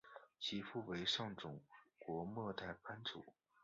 [0.39, 1.59] 其父为上总
[1.99, 3.23] 国末代藩主。